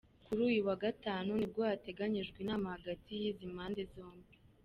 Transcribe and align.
Kuri 0.25 0.39
uyu 0.49 0.61
wa 0.67 0.75
Gatanu 0.83 1.29
nibwo 1.35 1.61
hateganyijwe 1.69 2.37
inama 2.43 2.67
hagati 2.75 3.09
y’izi 3.21 3.45
mpande 3.53 3.83
zombi. 3.93 4.33